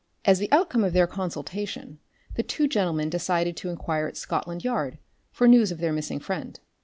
As 0.25 0.39
the 0.39 0.51
outcome 0.51 0.83
of 0.83 0.93
their 0.93 1.05
consultation 1.05 1.99
the 2.33 2.41
two 2.41 2.67
gentlemen 2.67 3.07
decided 3.11 3.55
to 3.57 3.69
inquire 3.69 4.07
at 4.07 4.17
Scotland 4.17 4.63
Yard 4.63 4.97
for 5.31 5.47
news 5.47 5.71
of 5.71 5.77
their 5.77 5.93
missing 5.93 6.19
friend. 6.19 6.59